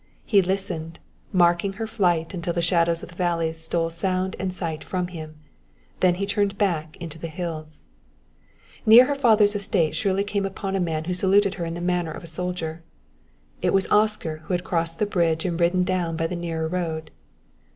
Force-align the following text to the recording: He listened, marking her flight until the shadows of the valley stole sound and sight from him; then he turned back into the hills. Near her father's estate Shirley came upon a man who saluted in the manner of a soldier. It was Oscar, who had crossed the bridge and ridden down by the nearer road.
He 0.25 0.41
listened, 0.41 0.97
marking 1.31 1.73
her 1.73 1.85
flight 1.85 2.33
until 2.33 2.53
the 2.53 2.61
shadows 2.63 3.03
of 3.03 3.09
the 3.09 3.15
valley 3.15 3.53
stole 3.53 3.91
sound 3.91 4.35
and 4.39 4.51
sight 4.51 4.83
from 4.83 5.09
him; 5.09 5.35
then 5.99 6.15
he 6.15 6.25
turned 6.25 6.57
back 6.57 6.97
into 6.97 7.19
the 7.19 7.27
hills. 7.27 7.83
Near 8.83 9.05
her 9.05 9.13
father's 9.13 9.55
estate 9.55 9.93
Shirley 9.95 10.23
came 10.23 10.43
upon 10.43 10.75
a 10.75 10.79
man 10.79 11.03
who 11.03 11.13
saluted 11.13 11.53
in 11.53 11.75
the 11.75 11.81
manner 11.81 12.09
of 12.11 12.23
a 12.23 12.25
soldier. 12.25 12.81
It 13.61 13.73
was 13.75 13.87
Oscar, 13.91 14.37
who 14.45 14.55
had 14.55 14.63
crossed 14.63 14.97
the 14.97 15.05
bridge 15.05 15.45
and 15.45 15.59
ridden 15.59 15.83
down 15.83 16.17
by 16.17 16.25
the 16.25 16.35
nearer 16.35 16.67
road. 16.67 17.11